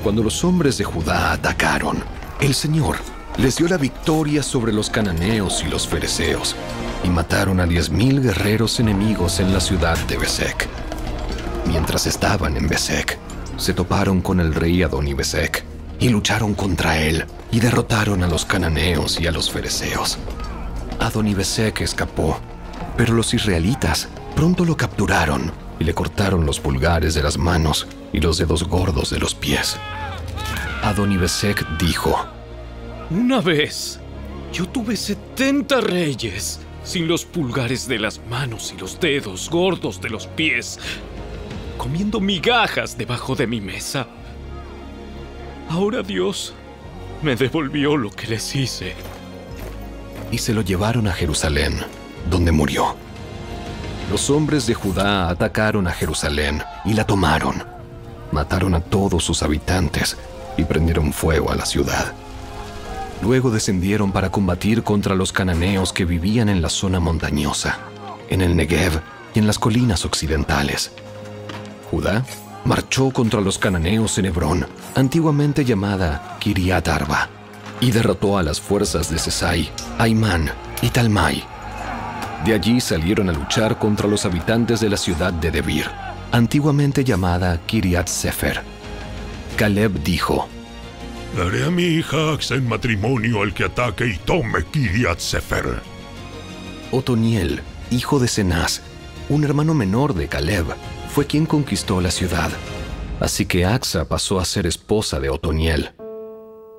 Cuando 0.04 0.24
los 0.24 0.44
hombres 0.44 0.78
de 0.78 0.84
Judá 0.84 1.34
atacaron, 1.34 1.98
el 2.40 2.54
Señor 2.54 2.98
les 3.38 3.58
dio 3.58 3.68
la 3.68 3.78
victoria 3.78 4.44
sobre 4.44 4.72
los 4.72 4.90
cananeos 4.90 5.64
y 5.66 5.70
los 5.70 5.88
fereceos, 5.88 6.56
y 7.04 7.10
mataron 7.10 7.60
a 7.60 7.66
diez 7.66 7.90
mil 7.90 8.22
guerreros 8.22 8.80
enemigos 8.80 9.40
en 9.40 9.52
la 9.52 9.60
ciudad 9.60 9.98
de 10.08 10.18
Besek. 10.18 10.87
Mientras 11.68 12.08
estaban 12.08 12.56
en 12.56 12.68
Besek, 12.70 13.18
se 13.58 13.74
toparon 13.74 14.22
con 14.22 14.40
el 14.40 14.54
rey 14.54 14.84
Adonibesek 14.84 15.66
y 16.00 16.10
lucharon 16.10 16.54
contra 16.54 16.98
él 17.00 17.26
y 17.52 17.60
derrotaron 17.60 18.24
a 18.24 18.28
los 18.28 18.46
cananeos 18.46 19.20
y 19.20 19.28
a 19.28 19.32
los 19.32 19.52
fereceos. 19.52 20.18
Adonibesek 21.00 21.82
escapó, 21.82 22.40
pero 22.96 23.14
los 23.14 23.34
israelitas 23.34 24.08
pronto 24.36 24.64
lo 24.64 24.78
capturaron 24.78 25.52
y 25.78 25.84
le 25.84 25.94
cortaron 25.94 26.46
los 26.46 26.60
pulgares 26.60 27.14
de 27.14 27.24
las 27.24 27.38
manos 27.38 27.86
y 28.14 28.22
los 28.22 28.38
dedos 28.38 28.64
gordos 28.64 29.10
de 29.10 29.20
los 29.20 29.36
pies. 29.36 29.78
Adonibesek 30.84 31.68
dijo, 31.78 32.26
Una 33.10 33.42
vez, 33.42 34.00
yo 34.54 34.68
tuve 34.70 34.96
70 34.96 35.82
reyes, 35.82 36.62
sin 36.84 37.08
los 37.08 37.26
pulgares 37.26 37.88
de 37.88 38.00
las 38.00 38.22
manos 38.30 38.74
y 38.74 38.80
los 38.80 39.00
dedos 39.00 39.50
gordos 39.50 40.00
de 40.00 40.10
los 40.10 40.28
pies, 40.28 40.80
comiendo 41.78 42.20
migajas 42.20 42.98
debajo 42.98 43.36
de 43.36 43.48
mi 43.48 43.62
mesa. 43.62 44.08
Ahora 45.70 46.02
Dios 46.02 46.54
me 47.22 47.36
devolvió 47.36 47.98
lo 47.98 48.10
que 48.10 48.28
les 48.28 48.56
hice. 48.56 48.96
y 50.32 50.40
se 50.40 50.54
lo 50.54 50.62
llevaron 50.62 51.08
a 51.08 51.14
Jerusalén, 51.14 51.80
donde 52.30 52.52
murió. 52.52 52.96
Los 54.12 54.30
hombres 54.30 54.68
de 54.68 54.74
Judá 54.74 55.30
atacaron 55.30 55.88
a 55.88 55.92
Jerusalén 55.92 56.62
y 56.86 56.94
la 56.94 57.06
tomaron. 57.06 57.64
Mataron 58.32 58.76
a 58.76 58.82
todos 58.82 59.24
sus 59.24 59.42
habitantes 59.44 60.18
y 60.58 60.64
prendieron 60.66 61.14
fuego 61.14 61.52
a 61.52 61.56
la 61.56 61.66
ciudad. 61.66 62.14
Luego 63.22 63.52
descendieron 63.52 64.12
para 64.12 64.30
combatir 64.30 64.84
contra 64.84 65.16
los 65.16 65.32
cananeos 65.32 65.94
que 65.94 66.06
vivían 66.06 66.50
en 66.50 66.62
la 66.62 66.70
zona 66.70 67.00
montañosa, 67.00 67.80
en 68.30 68.42
el 68.42 68.56
Negev 68.56 69.02
y 69.34 69.40
en 69.40 69.48
las 69.48 69.60
colinas 69.60 70.06
occidentales. 70.06 70.92
Judá 71.90 72.24
marchó 72.66 73.12
contra 73.12 73.40
los 73.40 73.58
cananeos 73.58 74.18
en 74.18 74.26
Hebrón, 74.26 74.68
antiguamente 74.96 75.64
llamada 75.64 76.38
Kiriat 76.40 76.88
Arba, 76.88 77.30
y 77.80 77.92
derrotó 77.92 78.38
a 78.38 78.44
las 78.44 78.60
fuerzas 78.60 79.10
de 79.10 79.18
Sesai, 79.18 79.70
Aimán 79.98 80.52
y 80.82 80.90
Talmai. 80.90 81.44
De 82.46 82.54
allí 82.54 82.82
salieron 82.82 83.30
a 83.30 83.34
luchar 83.34 83.80
contra 83.80 84.08
los 84.08 84.26
habitantes 84.26 84.82
de 84.82 84.90
la 84.90 84.98
ciudad 84.98 85.32
de 85.32 85.50
Debir, 85.50 85.86
antiguamente 86.32 87.04
llamada 87.04 87.60
Kiriat 87.66 88.08
Sefer. 88.08 88.62
Caleb 89.56 90.04
dijo, 90.04 90.48
Daré 91.36 91.66
a 91.66 91.72
mi 91.72 91.84
hija 91.84 92.34
Axa 92.34 92.56
en 92.56 92.68
matrimonio 92.68 93.42
al 93.42 93.54
que 93.54 93.64
ataque 93.64 94.08
y 94.08 94.18
tome 94.18 94.66
Kiriat 94.72 95.20
Sefer. 95.20 95.82
Otoniel, 96.92 97.62
hijo 97.92 98.20
de 98.20 98.28
Cenaz, 98.28 98.82
un 99.30 99.44
hermano 99.44 99.74
menor 99.74 100.14
de 100.14 100.28
Caleb, 100.28 100.68
fue 101.10 101.26
quien 101.26 101.46
conquistó 101.46 102.02
la 102.02 102.12
ciudad. 102.12 102.52
Así 103.20 103.46
que 103.46 103.66
Axa 103.66 104.08
pasó 104.08 104.40
a 104.40 104.46
ser 104.46 104.68
esposa 104.68 105.20
de 105.20 105.30
Otoniel. 105.30 105.92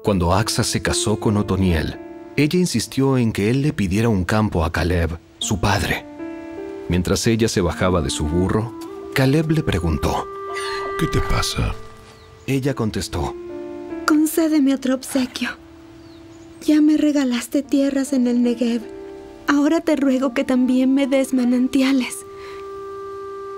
Cuando 0.04 0.32
Axa 0.32 0.62
se 0.62 0.80
casó 0.80 1.18
con 1.18 1.36
Otoniel, 1.36 1.98
ella 2.36 2.58
insistió 2.58 3.18
en 3.18 3.32
que 3.32 3.50
él 3.50 3.62
le 3.62 3.72
pidiera 3.72 4.08
un 4.08 4.24
campo 4.24 4.64
a 4.64 4.70
Caleb, 4.70 5.18
su 5.38 5.60
padre. 5.60 6.06
Mientras 6.88 7.26
ella 7.26 7.48
se 7.48 7.60
bajaba 7.60 8.00
de 8.00 8.10
su 8.10 8.26
burro, 8.26 8.72
Caleb 9.14 9.50
le 9.50 9.62
preguntó, 9.62 10.24
¿Qué 11.00 11.06
te 11.06 11.20
pasa? 11.20 11.74
Ella 12.46 12.74
contestó, 12.74 13.34
Concédeme 14.06 14.74
otro 14.74 14.94
obsequio. 14.94 15.50
Ya 16.64 16.80
me 16.80 16.96
regalaste 16.96 17.62
tierras 17.62 18.12
en 18.12 18.26
el 18.26 18.42
Negev. 18.42 18.82
Ahora 19.46 19.80
te 19.80 19.96
ruego 19.96 20.32
que 20.32 20.44
también 20.44 20.94
me 20.94 21.06
des 21.06 21.34
manantiales. 21.34 22.14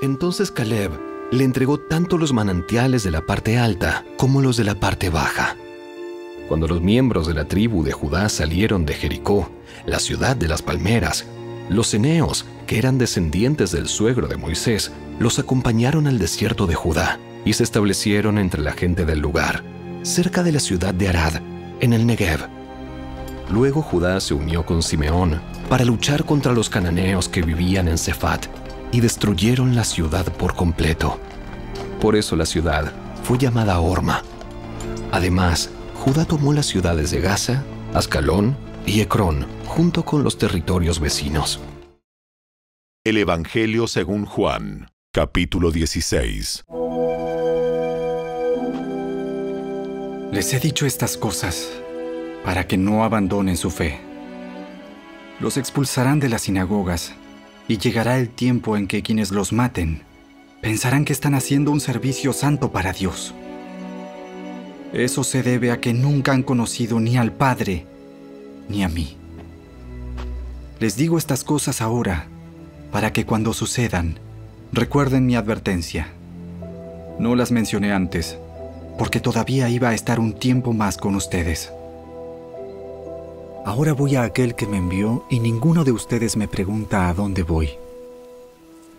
Entonces 0.03 0.51
Caleb 0.51 0.93
le 1.31 1.45
entregó 1.45 1.79
tanto 1.79 2.17
los 2.17 2.33
manantiales 2.33 3.05
de 3.05 3.11
la 3.11 3.21
parte 3.27 3.59
alta 3.59 4.05
como 4.17 4.41
los 4.41 4.57
de 4.57 4.65
la 4.65 4.75
parte 4.75 5.11
baja. 5.11 5.57
Cuando 6.49 6.67
los 6.67 6.81
miembros 6.81 7.27
de 7.27 7.35
la 7.35 7.45
tribu 7.45 7.85
de 7.85 7.93
Judá 7.93 8.29
salieron 8.31 8.87
de 8.87 8.95
Jericó, 8.95 9.51
la 9.85 9.99
ciudad 9.99 10.37
de 10.37 10.49
las 10.49 10.63
palmeras, 10.63 11.27
los 11.69 11.93
eneos, 11.93 12.47
que 12.67 12.79
eran 12.79 12.97
descendientes 12.97 13.73
del 13.73 13.89
suegro 13.89 14.27
de 14.27 14.39
Moisés, 14.39 14.91
los 15.19 15.39
acompañaron 15.39 16.07
al 16.07 16.19
desierto 16.19 16.67
de 16.67 16.75
Judá 16.75 17.21
y 17.45 17.53
se 17.53 17.63
establecieron 17.63 18.39
entre 18.39 18.63
la 18.63 18.73
gente 18.73 19.05
del 19.05 19.21
lugar, 19.21 19.63
cerca 20.03 20.43
de 20.43 20.53
la 20.53 20.61
ciudad 20.61 20.95
de 20.95 21.09
Arad, 21.09 21.43
en 21.81 21.93
el 21.93 22.07
Negev. 22.07 22.41
Luego 23.53 23.83
Judá 23.83 24.19
se 24.21 24.33
unió 24.33 24.65
con 24.65 24.83
Simeón 24.83 25.41
para 25.69 25.85
luchar 25.85 26.25
contra 26.25 26.53
los 26.53 26.71
cananeos 26.71 27.29
que 27.29 27.43
vivían 27.43 27.87
en 27.87 27.99
Cefat 27.99 28.47
y 28.93 29.01
destruyeron 29.01 29.75
la 29.75 29.85
ciudad 29.85 30.25
por 30.37 30.55
completo. 30.55 31.19
Por 32.01 32.17
eso 32.17 32.37
la 32.37 32.47
ciudad 32.47 32.93
fue 33.23 33.39
llamada 33.39 33.79
Orma. 33.81 34.23
Además, 35.13 35.71
Judá 35.95 36.25
tomó 36.25 36.53
las 36.53 36.67
ciudades 36.67 37.11
de 37.11 37.21
Gaza, 37.21 37.63
Ascalón 37.95 38.57
y 38.87 39.01
Ecrón, 39.01 39.47
junto 39.67 40.05
con 40.05 40.25
los 40.25 40.39
territorios 40.39 40.99
vecinos. 40.99 41.61
El 43.05 43.19
Evangelio 43.19 43.87
según 43.87 44.25
Juan, 44.25 44.91
capítulo 45.13 45.71
16. 45.71 46.65
Les 50.33 50.55
he 50.55 50.61
dicho 50.61 50.87
estas 50.87 51.17
cosas 51.17 51.71
para 52.45 52.67
que 52.67 52.77
no 52.77 53.05
abandonen 53.05 53.57
su 53.57 53.71
fe. 53.71 54.01
Los 55.41 55.57
expulsarán 55.57 56.21
de 56.21 56.29
las 56.29 56.43
sinagogas 56.43 57.15
y 57.71 57.79
llegará 57.79 58.19
el 58.19 58.29
tiempo 58.29 58.77
en 58.77 58.89
que 58.89 59.01
quienes 59.01 59.31
los 59.31 59.53
maten 59.53 60.03
pensarán 60.61 61.05
que 61.05 61.13
están 61.13 61.37
haciendo 61.37 61.71
un 61.71 61.79
servicio 61.79 62.33
santo 62.33 62.73
para 62.73 62.93
Dios. 62.93 63.33
Eso 64.93 65.23
se 65.23 65.45
debe 65.45 65.71
a 65.71 65.81
que 65.81 65.95
nunca 65.95 66.33
han 66.33 66.43
conocido 66.43 66.99
ni 66.99 67.17
al 67.17 67.31
Padre 67.31 67.87
ni 68.69 68.83
a 68.83 68.89
mí. 68.89 69.17
Les 70.81 70.97
digo 70.97 71.17
estas 71.17 71.45
cosas 71.45 71.81
ahora 71.81 72.27
para 72.91 73.13
que 73.13 73.25
cuando 73.25 73.53
sucedan 73.53 74.19
recuerden 74.73 75.27
mi 75.27 75.37
advertencia. 75.37 76.09
No 77.21 77.37
las 77.37 77.53
mencioné 77.53 77.93
antes 77.93 78.37
porque 78.99 79.21
todavía 79.21 79.69
iba 79.69 79.91
a 79.91 79.95
estar 79.95 80.19
un 80.19 80.33
tiempo 80.33 80.73
más 80.73 80.97
con 80.97 81.15
ustedes. 81.15 81.73
Ahora 83.65 83.93
voy 83.93 84.17
a 84.17 84.23
aquel 84.23 84.55
que 84.55 84.67
me 84.67 84.79
envió 84.79 85.25
y 85.29 85.39
ninguno 85.39 85.85
de 85.85 85.93
ustedes 85.93 86.37
me 86.37 86.49
pregunta 86.49 87.09
a 87.09 87.15
dónde 87.15 87.43
voy. 87.43 87.71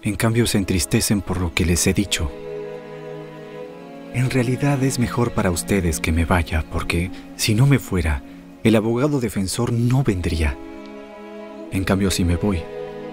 En 0.04 0.16
cambio 0.16 0.46
se 0.46 0.60
entristecen 0.60 1.22
por 1.22 1.42
lo 1.42 1.54
que 1.54 1.66
les 1.66 1.86
he 1.88 1.94
dicho. 1.94 2.32
En 4.14 4.30
realidad 4.30 4.84
es 4.84 5.00
mejor 5.00 5.32
para 5.32 5.50
ustedes 5.50 6.00
que 6.00 6.12
me 6.12 6.26
vaya, 6.26 6.64
porque 6.72 7.10
si 7.38 7.56
no 7.56 7.66
me 7.66 7.80
fuera, 7.80 8.24
el 8.64 8.76
abogado 8.76 9.20
defensor 9.20 9.74
no 9.74 10.04
vendría. 10.04 10.56
En 11.72 11.84
cambio, 11.84 12.12
si 12.12 12.24
me 12.24 12.36
voy, 12.36 12.62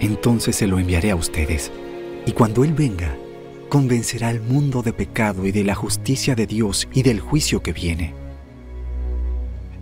entonces 0.01 0.55
se 0.57 0.67
lo 0.67 0.79
enviaré 0.79 1.13
a 1.13 1.17
ustedes. 1.17 1.71
Y 2.27 2.33
cuando 2.33 2.63
Él 2.63 2.75
venga, 2.75 3.17
convencerá 3.71 4.29
al 4.29 4.41
mundo 4.41 4.83
de 4.83 4.93
pecado 4.93 5.47
y 5.47 5.53
de 5.53 5.65
la 5.65 5.75
justicia 5.75 6.35
de 6.35 6.47
Dios 6.47 6.89
y 6.93 7.03
del 7.03 7.21
juicio 7.21 7.63
que 7.63 7.73
viene. 7.73 8.28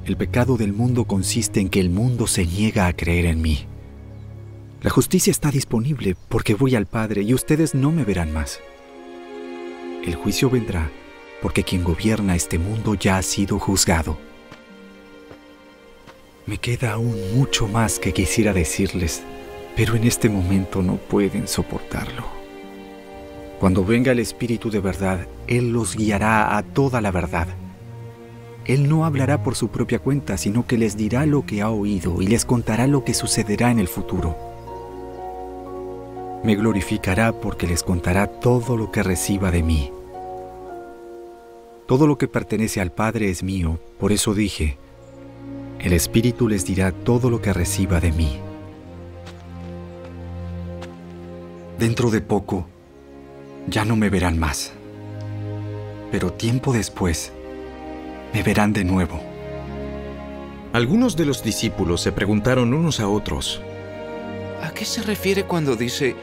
El 0.07 0.17
pecado 0.17 0.57
del 0.57 0.73
mundo 0.73 1.05
consiste 1.05 1.59
en 1.59 1.69
que 1.69 1.81
el 1.81 1.91
mundo 1.91 2.29
se 2.29 2.47
niega 2.47 2.87
a 2.87 2.93
creer 2.93 3.27
en 3.27 3.43
mí. 3.43 3.67
La 4.81 4.89
justicia 4.89 5.33
está 5.33 5.51
disponible 5.51 6.15
porque 6.29 6.55
voy 6.55 6.77
al 6.77 6.87
Padre 6.87 7.23
y 7.23 7.35
ustedes 7.35 7.75
no 7.75 7.91
me 7.91 8.05
verán 8.05 8.33
más. 8.33 8.61
El 10.05 10.15
juicio 10.15 10.49
vendrá 10.49 10.93
porque 11.43 11.65
quien 11.65 11.83
gobierna 11.83 12.37
este 12.37 12.57
mundo 12.57 12.95
ya 12.95 13.19
ha 13.19 13.23
sido 13.23 13.59
juzgado. 13.59 14.17
Me 16.47 16.59
queda 16.59 16.93
aún 16.93 17.17
mucho 17.35 17.67
más 17.67 17.99
que 17.99 18.13
quisiera 18.13 18.53
decirles, 18.53 19.25
pero 19.75 19.97
en 19.97 20.05
este 20.05 20.29
momento 20.29 20.83
no 20.83 20.99
pueden 20.99 21.49
soportarlo. 21.49 22.25
Cuando 23.59 23.85
venga 23.85 24.13
el 24.13 24.21
Espíritu 24.21 24.71
de 24.71 24.79
verdad, 24.79 25.27
Él 25.49 25.73
los 25.73 25.97
guiará 25.97 26.57
a 26.57 26.63
toda 26.63 27.01
la 27.01 27.11
verdad. 27.11 27.49
Él 28.67 28.89
no 28.89 29.05
hablará 29.05 29.43
por 29.45 29.55
su 29.55 29.69
propia 29.69 30.01
cuenta, 30.01 30.37
sino 30.37 30.67
que 30.67 30.77
les 30.77 30.97
dirá 30.97 31.25
lo 31.25 31.47
que 31.47 31.63
ha 31.63 31.71
oído 31.71 32.21
y 32.21 32.27
les 32.27 32.45
contará 32.45 32.89
lo 32.89 33.05
que 33.05 33.15
sucederá 33.15 33.71
en 33.71 33.79
el 33.79 33.87
futuro. 33.87 34.37
Me 36.43 36.57
glorificará 36.57 37.33
porque 37.33 37.67
les 37.67 37.83
contará 37.83 38.27
todo 38.27 38.77
lo 38.77 38.91
que 38.91 39.03
reciba 39.03 39.51
de 39.51 39.63
mí. 39.63 39.93
Todo 41.87 42.09
lo 42.09 42.19
que 42.19 42.27
pertenece 42.27 42.81
al 42.81 42.91
Padre 42.91 43.31
es 43.31 43.45
mío, 43.45 43.79
por 44.01 44.11
eso 44.11 44.35
dije, 44.35 44.77
el 45.79 45.93
Espíritu 45.93 46.49
les 46.49 46.65
dirá 46.65 46.91
todo 46.91 47.31
lo 47.31 47.41
que 47.41 47.53
reciba 47.53 48.01
de 48.01 48.11
mí. 48.11 48.41
Dentro 51.79 52.11
de 52.11 52.21
poco, 52.21 52.67
ya 53.69 53.85
no 53.85 53.95
me 53.95 54.11
verán 54.11 54.39
más, 54.39 54.73
pero 56.11 56.33
tiempo 56.33 56.73
después, 56.73 57.33
me 58.37 58.43
verán 58.43 58.75
de 58.75 58.85
nuevo. 58.85 59.19
Algunos 60.75 61.17
de 61.17 61.25
los 61.25 61.43
discípulos 61.43 62.03
se 62.03 62.13
preguntaron 62.13 62.75
unos 62.75 63.01
a 63.01 63.09
otros, 63.09 63.63
¿A 64.63 64.73
qué 64.73 64.85
se 64.85 65.01
refiere 65.01 65.45
cuando 65.45 65.75
dice, 65.75 66.15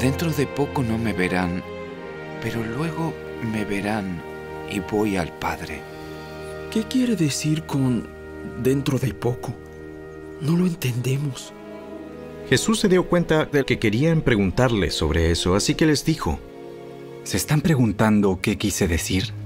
dentro 0.00 0.30
de 0.30 0.46
poco 0.46 0.84
no 0.84 0.96
me 0.96 1.12
verán, 1.12 1.64
pero 2.40 2.62
luego 2.62 3.12
me 3.52 3.64
verán 3.64 4.22
y 4.70 4.78
voy 4.78 5.16
al 5.16 5.32
Padre? 5.40 5.80
¿qué 6.70 6.84
quiere 6.84 7.16
decir 7.16 7.64
con 7.64 8.06
dentro 8.62 9.00
de 9.00 9.12
poco? 9.12 9.52
No 10.40 10.56
lo 10.56 10.68
entendemos. 10.68 11.52
Jesús 12.48 12.78
se 12.78 12.88
dio 12.88 13.08
cuenta 13.08 13.44
de 13.46 13.64
que 13.64 13.80
querían 13.80 14.22
preguntarle 14.22 14.92
sobre 14.92 15.32
eso, 15.32 15.56
así 15.56 15.74
que 15.74 15.86
les 15.86 16.04
dijo, 16.04 16.38
¿Se 17.24 17.36
están 17.36 17.60
preguntando 17.60 18.38
qué 18.40 18.56
quise 18.56 18.86
decir? 18.86 19.39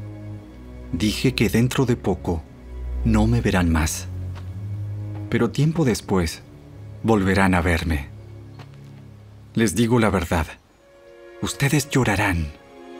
Dije 0.98 1.34
que 1.34 1.48
dentro 1.48 1.86
de 1.86 1.96
poco 1.96 2.40
no 3.04 3.26
me 3.26 3.40
verán 3.40 3.68
más, 3.68 4.06
pero 5.28 5.50
tiempo 5.50 5.84
después 5.84 6.42
volverán 7.02 7.56
a 7.56 7.60
verme. 7.60 8.10
Les 9.54 9.74
digo 9.74 9.98
la 9.98 10.08
verdad, 10.08 10.46
ustedes 11.42 11.90
llorarán 11.90 12.52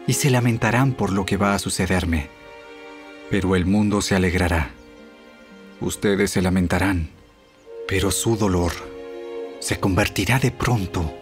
y 0.09 0.15
se 0.15 0.31
lamentarán 0.31 0.95
por 0.95 1.13
lo 1.13 1.25
que 1.25 1.37
va 1.37 1.55
a 1.55 1.61
sucederme, 1.61 2.27
pero 3.31 3.55
el 3.55 3.65
mundo 3.65 4.03
se 4.03 4.17
alegrará. 4.17 4.71
Ustedes 5.81 6.33
se 6.33 6.43
lamentarán, 6.43 7.11
pero 7.87 8.11
su 8.11 8.37
dolor 8.37 8.73
se 9.61 9.79
convertirá 9.79 10.41
de 10.41 10.51
pronto 10.51 11.15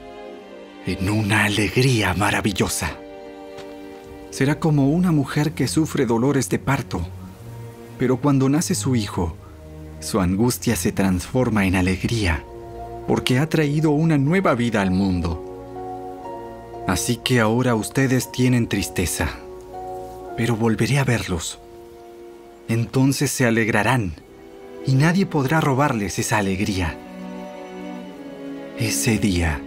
en 0.87 1.11
una 1.11 1.45
alegría 1.45 2.15
maravillosa. 2.15 3.02
Será 4.33 4.59
como 4.59 4.89
una 4.89 5.13
mujer 5.13 5.53
que 5.53 5.69
sufre 5.69 6.07
dolores 6.07 6.49
de 6.49 6.59
parto, 6.59 7.07
pero 7.99 8.17
cuando 8.17 8.49
nace 8.49 8.75
su 8.75 8.97
hijo, 8.97 9.37
su 10.01 10.21
angustia 10.21 10.75
se 10.75 10.91
transforma 10.91 11.67
en 11.67 11.77
alegría, 11.77 12.43
porque 13.07 13.39
ha 13.39 13.47
traído 13.51 13.91
una 13.91 14.17
nueva 14.17 14.55
vida 14.55 14.81
al 14.81 14.91
mundo. 14.91 16.83
Así 16.89 17.21
que 17.23 17.41
ahora 17.41 17.75
ustedes 17.75 18.33
tienen 18.33 18.69
tristeza, 18.69 19.29
pero 20.35 20.57
volveré 20.57 20.99
a 20.99 21.05
verlos. 21.05 21.59
Entonces 22.69 23.31
se 23.31 23.45
alegrarán 23.45 24.15
y 24.87 24.95
nadie 24.95 25.27
podrá 25.27 25.61
robarles 25.61 26.19
esa 26.19 26.39
alegría. 26.39 26.97
Ese 28.79 29.19
día 29.19 29.61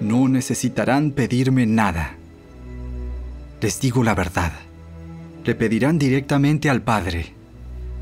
no 0.00 0.26
necesitarán 0.26 1.12
pedirme 1.12 1.66
nada. 1.66 2.16
Les 3.60 3.80
digo 3.80 4.02
la 4.02 4.14
verdad. 4.14 4.52
Le 5.44 5.54
pedirán 5.54 5.98
directamente 5.98 6.70
al 6.70 6.82
Padre 6.82 7.34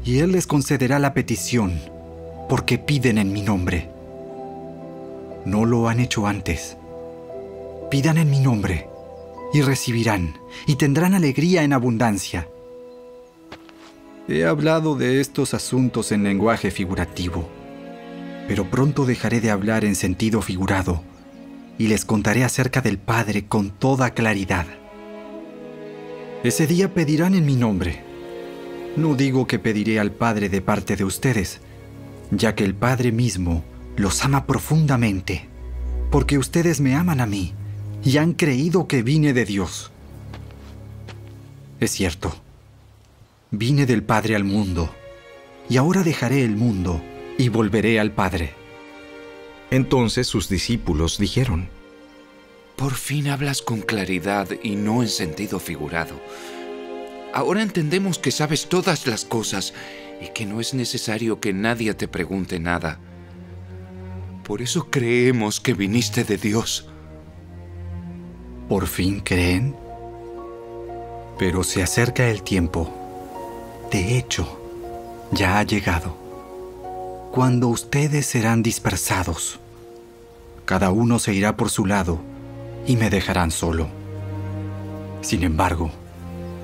y 0.05 0.19
Él 0.19 0.33
les 0.33 0.47
concederá 0.47 0.99
la 0.99 1.15
petición 1.15 1.81
porque 2.49 2.79
piden 2.79 3.19
en 3.19 3.33
mi 3.33 3.43
nombre. 3.43 3.91
no 5.45 5.65
lo 5.65 5.89
han 5.89 6.01
hecho 6.01 6.27
antes. 6.27 6.77
Pidan 7.91 8.19
en 8.19 8.31
mi 8.31 8.41
nombre 8.41 8.87
y 9.53 9.63
recibirán, 9.63 10.39
y 10.67 10.77
tendrán 10.77 11.15
alegría 11.15 11.63
en 11.63 11.73
abundancia. 11.73 12.49
He 14.29 14.45
hablado 14.45 14.95
de 14.95 15.21
estos 15.21 15.55
asuntos 15.55 16.13
en 16.13 16.23
lenguaje 16.23 16.71
figurativo, 16.71 17.49
pero 18.47 18.69
pronto 18.69 19.07
dejaré 19.07 19.41
de 19.41 19.51
hablar 19.51 19.87
en 19.87 19.95
sentido 19.95 20.43
figurado 20.43 21.03
y 21.79 21.87
les 21.87 22.05
contaré 22.05 22.45
acerca 22.45 22.83
del 22.83 22.99
Padre 22.99 23.47
con 23.47 23.71
toda 23.71 24.11
claridad. 24.11 24.67
Ese 26.45 26.69
día 26.69 26.95
pedirán 26.95 27.35
en 27.35 27.45
mi 27.45 27.57
nombre. 27.57 28.01
No 28.97 29.17
digo 29.17 29.49
que 29.49 29.59
pediré 29.59 29.99
al 29.99 30.13
Padre 30.13 30.49
de 30.49 30.61
parte 30.61 30.95
de 30.95 31.03
ustedes, 31.03 31.61
ya 32.31 32.55
que 32.55 32.65
el 32.65 32.75
Padre 32.75 33.11
mismo 33.11 33.65
los 33.97 34.25
ama 34.25 34.47
profundamente, 34.47 35.49
porque 36.13 36.39
ustedes 36.39 36.81
me 36.81 36.95
aman 36.95 37.21
a 37.21 37.27
mí 37.27 37.55
y 38.05 38.19
han 38.19 38.35
creído 38.35 38.87
que 38.87 39.03
vine 39.03 39.33
de 39.33 39.45
Dios. 39.45 39.91
Es 41.81 41.91
cierto, 41.91 42.33
vine 43.51 43.85
del 43.85 44.05
Padre 44.05 44.37
al 44.37 44.45
mundo, 44.45 44.95
y 45.69 45.77
ahora 45.77 46.05
dejaré 46.05 46.45
el 46.45 46.55
mundo 46.55 47.03
y 47.37 47.49
volveré 47.49 47.99
al 47.99 48.13
Padre. 48.13 48.53
Entonces 49.73 50.29
sus 50.29 50.49
discípulos 50.49 51.19
dijeron, 51.19 51.69
Por 52.79 52.95
fin 52.95 53.27
hablas 53.27 53.61
con 53.61 53.81
claridad 53.81 54.51
y 54.63 54.77
no 54.77 55.03
en 55.03 55.09
sentido 55.09 55.59
figurado. 55.59 56.15
Ahora 57.35 57.61
entendemos 57.61 58.21
que 58.21 58.31
sabes 58.31 58.69
todas 58.69 59.09
las 59.09 59.25
cosas 59.25 59.75
y 60.21 60.29
que 60.29 60.47
no 60.47 60.61
es 60.61 60.75
necesario 60.75 61.41
que 61.41 61.53
nadie 61.53 61.93
te 61.95 62.07
pregunte 62.07 62.61
nada. 62.61 63.01
Por 64.45 64.63
eso 64.63 64.91
creemos 64.91 65.59
que 65.59 65.75
viniste 65.75 66.23
de 66.23 66.37
Dios. 66.37 66.89
¿Por 68.69 68.87
fin 68.87 69.23
creen? 69.23 69.75
Pero 71.37 71.65
se 71.65 71.83
acerca 71.83 72.29
el 72.29 72.45
tiempo. 72.45 72.95
De 73.91 74.17
hecho, 74.17 74.57
ya 75.33 75.59
ha 75.59 75.65
llegado. 75.65 76.17
Cuando 77.33 77.67
ustedes 77.67 78.27
serán 78.27 78.63
dispersados. 78.63 79.59
Cada 80.65 80.93
uno 80.93 81.19
se 81.19 81.35
irá 81.35 81.57
por 81.57 81.71
su 81.71 81.85
lado 81.85 82.21
y 82.89 82.97
me 82.97 83.11
dejarán 83.11 83.53
solo. 83.53 83.87
Sin 85.21 85.45
embargo, 85.45 85.91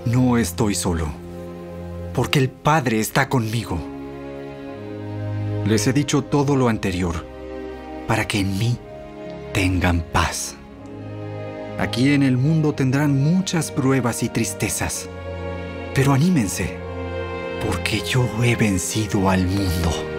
no 0.06 0.38
estoy 0.38 0.74
solo, 0.74 1.06
porque 2.14 2.38
el 2.40 2.48
Padre 2.48 2.98
está 2.98 3.28
conmigo. 3.28 3.78
Les 5.66 5.86
he 5.86 5.92
dicho 5.92 6.22
todo 6.22 6.56
lo 6.56 6.68
anterior, 6.68 7.26
para 8.08 8.26
que 8.26 8.40
en 8.40 8.58
mí 8.58 8.78
tengan 9.52 10.00
paz. 10.00 10.56
Aquí 11.78 12.12
en 12.12 12.22
el 12.22 12.38
mundo 12.38 12.72
tendrán 12.72 13.22
muchas 13.22 13.70
pruebas 13.70 14.22
y 14.22 14.30
tristezas, 14.30 15.08
pero 15.94 16.14
anímense, 16.14 16.76
porque 17.66 18.00
yo 18.00 18.26
he 18.42 18.56
vencido 18.56 19.28
al 19.28 19.46
mundo. 19.46 20.13